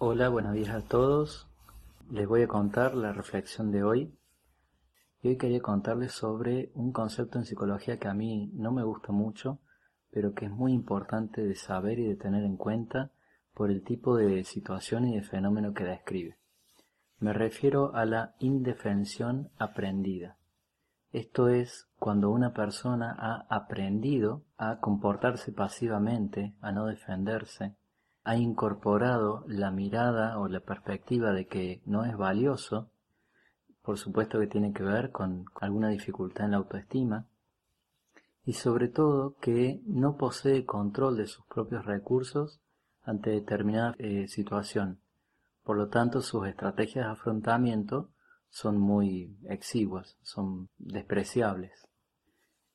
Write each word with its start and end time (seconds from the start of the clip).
Hola, 0.00 0.28
buenos 0.28 0.52
días 0.52 0.70
a 0.70 0.82
todos. 0.82 1.48
Les 2.08 2.28
voy 2.28 2.42
a 2.42 2.46
contar 2.46 2.94
la 2.94 3.12
reflexión 3.12 3.72
de 3.72 3.82
hoy. 3.82 4.14
Y 5.24 5.30
hoy 5.30 5.36
quería 5.36 5.60
contarles 5.60 6.12
sobre 6.12 6.70
un 6.74 6.92
concepto 6.92 7.36
en 7.36 7.44
psicología 7.44 7.98
que 7.98 8.06
a 8.06 8.14
mí 8.14 8.48
no 8.54 8.70
me 8.70 8.84
gusta 8.84 9.10
mucho, 9.10 9.58
pero 10.12 10.34
que 10.34 10.44
es 10.44 10.52
muy 10.52 10.72
importante 10.72 11.44
de 11.44 11.56
saber 11.56 11.98
y 11.98 12.06
de 12.06 12.14
tener 12.14 12.44
en 12.44 12.56
cuenta 12.56 13.10
por 13.54 13.72
el 13.72 13.82
tipo 13.82 14.16
de 14.16 14.44
situación 14.44 15.04
y 15.08 15.16
de 15.16 15.22
fenómeno 15.24 15.74
que 15.74 15.82
describe. 15.82 16.38
Me 17.18 17.32
refiero 17.32 17.92
a 17.96 18.04
la 18.04 18.36
indefensión 18.38 19.50
aprendida. 19.58 20.36
Esto 21.10 21.48
es 21.48 21.88
cuando 21.98 22.30
una 22.30 22.54
persona 22.54 23.16
ha 23.18 23.52
aprendido 23.52 24.44
a 24.58 24.78
comportarse 24.78 25.50
pasivamente, 25.50 26.54
a 26.60 26.70
no 26.70 26.86
defenderse, 26.86 27.74
ha 28.28 28.36
incorporado 28.36 29.42
la 29.48 29.70
mirada 29.70 30.38
o 30.38 30.48
la 30.48 30.60
perspectiva 30.60 31.32
de 31.32 31.46
que 31.46 31.80
no 31.86 32.04
es 32.04 32.14
valioso, 32.14 32.90
por 33.80 33.96
supuesto 33.96 34.38
que 34.38 34.46
tiene 34.46 34.74
que 34.74 34.82
ver 34.82 35.12
con 35.12 35.46
alguna 35.58 35.88
dificultad 35.88 36.44
en 36.44 36.50
la 36.50 36.58
autoestima, 36.58 37.26
y 38.44 38.52
sobre 38.52 38.88
todo 38.88 39.36
que 39.40 39.80
no 39.86 40.18
posee 40.18 40.66
control 40.66 41.16
de 41.16 41.26
sus 41.26 41.46
propios 41.46 41.86
recursos 41.86 42.60
ante 43.02 43.30
determinada 43.30 43.94
eh, 43.98 44.28
situación. 44.28 45.00
Por 45.64 45.78
lo 45.78 45.88
tanto, 45.88 46.20
sus 46.20 46.46
estrategias 46.46 47.06
de 47.06 47.12
afrontamiento 47.12 48.10
son 48.50 48.78
muy 48.78 49.38
exiguas, 49.48 50.18
son 50.20 50.68
despreciables. 50.76 51.88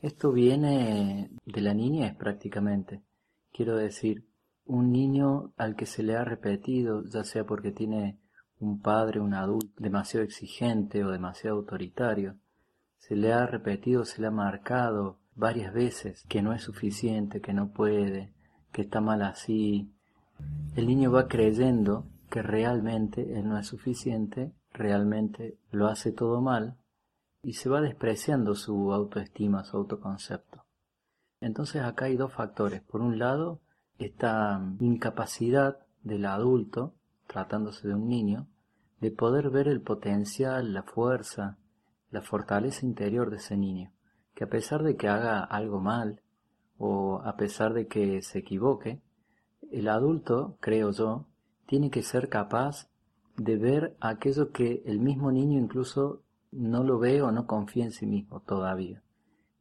Esto 0.00 0.30
viene 0.30 1.30
de 1.46 1.60
la 1.62 1.72
niñez 1.72 2.14
prácticamente. 2.16 3.02
Quiero 3.50 3.76
decir, 3.76 4.28
un 4.68 4.92
niño 4.92 5.52
al 5.56 5.74
que 5.74 5.86
se 5.86 6.02
le 6.02 6.14
ha 6.14 6.24
repetido, 6.24 7.02
ya 7.04 7.24
sea 7.24 7.44
porque 7.44 7.72
tiene 7.72 8.18
un 8.60 8.80
padre, 8.80 9.18
un 9.18 9.34
adulto 9.34 9.72
demasiado 9.78 10.24
exigente 10.24 11.04
o 11.04 11.10
demasiado 11.10 11.56
autoritario, 11.56 12.36
se 12.98 13.16
le 13.16 13.32
ha 13.32 13.46
repetido, 13.46 14.04
se 14.04 14.20
le 14.20 14.26
ha 14.26 14.30
marcado 14.30 15.18
varias 15.34 15.72
veces 15.72 16.24
que 16.28 16.42
no 16.42 16.52
es 16.52 16.62
suficiente, 16.62 17.40
que 17.40 17.54
no 17.54 17.70
puede, 17.72 18.34
que 18.70 18.82
está 18.82 19.00
mal 19.00 19.22
así. 19.22 19.90
El 20.76 20.86
niño 20.86 21.10
va 21.10 21.28
creyendo 21.28 22.06
que 22.28 22.42
realmente 22.42 23.38
él 23.38 23.48
no 23.48 23.58
es 23.58 23.66
suficiente, 23.66 24.52
realmente 24.72 25.58
lo 25.70 25.86
hace 25.86 26.12
todo 26.12 26.42
mal 26.42 26.76
y 27.42 27.54
se 27.54 27.70
va 27.70 27.80
despreciando 27.80 28.54
su 28.54 28.92
autoestima, 28.92 29.64
su 29.64 29.78
autoconcepto. 29.78 30.66
Entonces 31.40 31.82
acá 31.82 32.06
hay 32.06 32.16
dos 32.16 32.32
factores. 32.32 32.82
Por 32.82 33.00
un 33.00 33.18
lado, 33.18 33.60
esta 33.98 34.62
incapacidad 34.78 35.78
del 36.02 36.24
adulto, 36.26 36.94
tratándose 37.26 37.88
de 37.88 37.94
un 37.94 38.08
niño, 38.08 38.46
de 39.00 39.10
poder 39.10 39.50
ver 39.50 39.68
el 39.68 39.80
potencial, 39.80 40.72
la 40.72 40.84
fuerza, 40.84 41.58
la 42.10 42.22
fortaleza 42.22 42.86
interior 42.86 43.30
de 43.30 43.36
ese 43.36 43.56
niño, 43.56 43.92
que 44.34 44.44
a 44.44 44.48
pesar 44.48 44.82
de 44.82 44.96
que 44.96 45.08
haga 45.08 45.40
algo 45.40 45.80
mal 45.80 46.22
o 46.78 47.20
a 47.24 47.36
pesar 47.36 47.74
de 47.74 47.88
que 47.88 48.22
se 48.22 48.38
equivoque, 48.38 49.02
el 49.70 49.88
adulto, 49.88 50.56
creo 50.60 50.92
yo, 50.92 51.26
tiene 51.66 51.90
que 51.90 52.02
ser 52.02 52.28
capaz 52.28 52.88
de 53.36 53.56
ver 53.56 53.96
aquello 54.00 54.52
que 54.52 54.82
el 54.86 55.00
mismo 55.00 55.32
niño 55.32 55.58
incluso 55.58 56.22
no 56.50 56.82
lo 56.82 56.98
ve 56.98 57.20
o 57.20 57.30
no 57.32 57.46
confía 57.46 57.84
en 57.84 57.92
sí 57.92 58.06
mismo 58.06 58.40
todavía. 58.40 59.02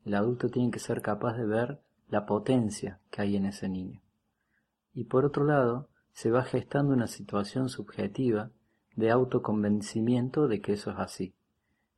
El 0.06 0.14
adulto 0.14 0.50
tiene 0.50 0.72
que 0.72 0.80
ser 0.80 1.02
capaz 1.02 1.36
de 1.36 1.46
ver 1.46 1.82
la 2.08 2.26
potencia 2.26 3.02
que 3.10 3.24
hay 3.24 3.36
en 3.36 3.46
ese 3.46 3.68
niño 3.68 4.02
y 4.98 5.04
por 5.04 5.26
otro 5.26 5.46
lado 5.46 5.90
se 6.12 6.32
va 6.32 6.44
gestando 6.44 6.92
una 6.92 7.06
situación 7.06 7.70
subjetiva 7.70 8.50
de 8.96 9.12
autoconvencimiento 9.12 10.48
de 10.48 10.60
que 10.60 10.74
eso 10.74 10.90
es 10.90 10.98
así. 10.98 11.36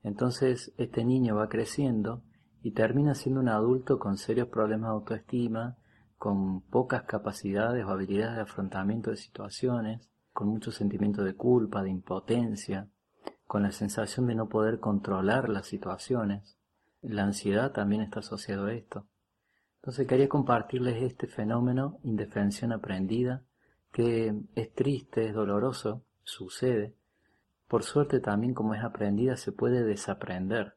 Entonces 0.03 0.73
este 0.75 1.05
niño 1.05 1.37
va 1.37 1.47
creciendo 1.47 2.23
y 2.61 2.71
termina 2.71 3.15
siendo 3.15 3.39
un 3.39 3.47
adulto 3.47 3.99
con 3.99 4.17
serios 4.17 4.49
problemas 4.49 4.89
de 4.89 4.95
autoestima, 4.95 5.77
con 6.17 6.59
pocas 6.59 7.03
capacidades 7.03 7.85
o 7.85 7.91
habilidades 7.91 8.35
de 8.35 8.41
afrontamiento 8.41 9.11
de 9.11 9.15
situaciones, 9.15 10.09
con 10.33 10.49
mucho 10.49 10.71
sentimiento 10.71 11.23
de 11.23 11.35
culpa, 11.35 11.81
de 11.81 11.91
impotencia, 11.91 12.89
con 13.47 13.63
la 13.63 13.71
sensación 13.71 14.27
de 14.27 14.35
no 14.35 14.49
poder 14.49 14.81
controlar 14.81 15.47
las 15.47 15.67
situaciones. 15.67 16.57
La 17.01 17.23
ansiedad 17.23 17.71
también 17.71 18.01
está 18.01 18.19
asociado 18.19 18.65
a 18.65 18.73
esto. 18.73 19.05
Entonces 19.81 20.07
quería 20.07 20.27
compartirles 20.27 21.01
este 21.01 21.27
fenómeno, 21.27 21.99
indefensión 22.03 22.73
aprendida, 22.73 23.43
que 23.91 24.35
es 24.55 24.73
triste, 24.73 25.27
es 25.27 25.33
doloroso, 25.33 26.03
sucede. 26.23 26.95
Por 27.67 27.83
suerte 27.83 28.19
también 28.19 28.53
como 28.53 28.73
es 28.73 28.83
aprendida 28.83 29.37
se 29.37 29.53
puede 29.53 29.83
desaprender. 29.83 30.75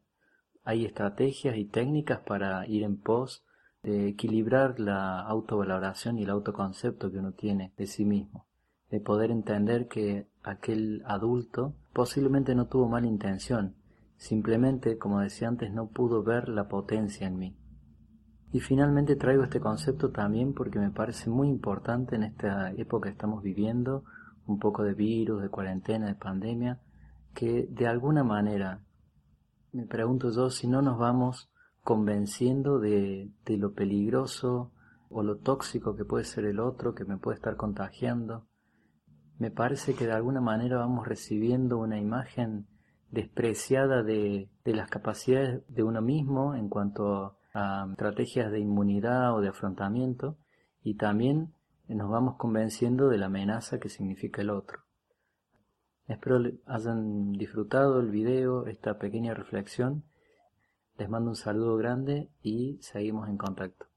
Hay 0.64 0.84
estrategias 0.84 1.56
y 1.56 1.64
técnicas 1.64 2.20
para 2.20 2.64
ir 2.68 2.84
en 2.84 2.96
pos 2.96 3.44
de 3.82 4.08
equilibrar 4.08 4.78
la 4.78 5.20
autovaloración 5.20 6.18
y 6.18 6.22
el 6.22 6.30
autoconcepto 6.30 7.10
que 7.10 7.18
uno 7.18 7.32
tiene 7.32 7.72
de 7.76 7.88
sí 7.88 8.04
mismo, 8.04 8.46
de 8.88 9.00
poder 9.00 9.32
entender 9.32 9.88
que 9.88 10.28
aquel 10.44 11.02
adulto 11.06 11.74
posiblemente 11.92 12.54
no 12.54 12.68
tuvo 12.68 12.88
mala 12.88 13.08
intención, 13.08 13.74
simplemente, 14.16 14.98
como 14.98 15.20
decía 15.20 15.48
antes, 15.48 15.72
no 15.72 15.88
pudo 15.88 16.22
ver 16.22 16.48
la 16.48 16.68
potencia 16.68 17.26
en 17.26 17.38
mí. 17.38 17.56
Y 18.52 18.60
finalmente 18.60 19.16
traigo 19.16 19.44
este 19.44 19.60
concepto 19.60 20.10
también 20.10 20.52
porque 20.52 20.78
me 20.78 20.90
parece 20.90 21.30
muy 21.30 21.48
importante 21.48 22.16
en 22.16 22.22
esta 22.22 22.70
época 22.72 23.08
que 23.08 23.12
estamos 23.14 23.42
viviendo, 23.42 24.04
un 24.46 24.58
poco 24.58 24.82
de 24.82 24.92
virus, 24.92 25.40
de 25.40 25.48
cuarentena, 25.48 26.06
de 26.06 26.14
pandemia, 26.14 26.78
que 27.34 27.66
de 27.70 27.86
alguna 27.86 28.24
manera, 28.24 28.82
me 29.72 29.86
pregunto 29.86 30.30
yo, 30.30 30.50
si 30.50 30.68
no 30.68 30.82
nos 30.82 30.98
vamos 30.98 31.50
convenciendo 31.82 32.78
de, 32.78 33.30
de 33.46 33.56
lo 33.56 33.72
peligroso 33.72 34.70
o 35.08 35.22
lo 35.22 35.38
tóxico 35.38 35.96
que 35.96 36.04
puede 36.04 36.24
ser 36.24 36.44
el 36.44 36.60
otro, 36.60 36.94
que 36.94 37.06
me 37.06 37.16
puede 37.16 37.36
estar 37.36 37.56
contagiando, 37.56 38.46
me 39.38 39.50
parece 39.50 39.94
que 39.94 40.06
de 40.06 40.12
alguna 40.12 40.42
manera 40.42 40.76
vamos 40.76 41.08
recibiendo 41.08 41.78
una 41.78 41.98
imagen 41.98 42.66
despreciada 43.10 44.02
de, 44.02 44.50
de 44.62 44.74
las 44.74 44.90
capacidades 44.90 45.62
de 45.68 45.82
uno 45.82 46.02
mismo 46.02 46.54
en 46.54 46.68
cuanto 46.68 47.14
a 47.16 47.41
a 47.54 47.86
estrategias 47.90 48.50
de 48.50 48.60
inmunidad 48.60 49.34
o 49.34 49.40
de 49.40 49.48
afrontamiento 49.48 50.38
y 50.82 50.94
también 50.96 51.54
nos 51.88 52.10
vamos 52.10 52.36
convenciendo 52.36 53.08
de 53.08 53.18
la 53.18 53.26
amenaza 53.26 53.78
que 53.78 53.88
significa 53.88 54.42
el 54.42 54.50
otro. 54.50 54.80
Espero 56.06 56.40
hayan 56.66 57.32
disfrutado 57.32 58.00
el 58.00 58.10
video, 58.10 58.66
esta 58.66 58.98
pequeña 58.98 59.34
reflexión. 59.34 60.04
Les 60.98 61.08
mando 61.08 61.30
un 61.30 61.36
saludo 61.36 61.76
grande 61.76 62.28
y 62.42 62.78
seguimos 62.82 63.28
en 63.28 63.38
contacto. 63.38 63.91